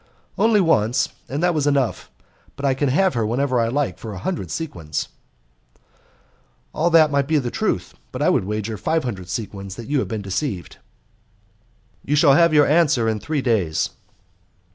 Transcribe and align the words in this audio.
"Only 0.35 0.59
once 0.59 1.09
and 1.29 1.43
that 1.43 1.53
was 1.53 1.67
enough, 1.67 2.09
but 2.55 2.65
I 2.65 2.73
can 2.73 2.89
have 2.89 3.13
her 3.13 3.23
whenever 3.23 3.59
I 3.59 3.67
like 3.67 3.99
for 3.99 4.13
a 4.13 4.17
hundred 4.17 4.49
sequins." 4.49 5.09
"All 6.73 6.89
that 6.89 7.11
may 7.11 7.21
be 7.21 7.37
the 7.37 7.51
truth, 7.51 7.93
but 8.11 8.19
I 8.19 8.27
would 8.29 8.45
wager 8.45 8.77
five 8.77 9.03
hundred 9.03 9.29
sequins 9.29 9.75
that 9.75 9.85
you 9.87 9.99
have 9.99 10.07
been 10.07 10.23
deceived." 10.23 10.77
"You 12.03 12.15
shall 12.15 12.33
have 12.33 12.51
your 12.51 12.65
answer 12.65 13.07
in 13.07 13.19
three 13.19 13.43
days." 13.43 13.91